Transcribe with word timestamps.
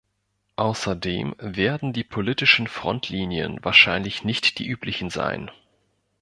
Außerdem 0.55 1.35
werden 1.37 1.93
die 1.93 2.03
politischen 2.03 2.65
Frontlinien 2.65 3.59
wahrscheinlich 3.63 4.23
nicht 4.23 4.57
die 4.57 4.67
üblichen 4.67 5.11
sein. 5.11 5.51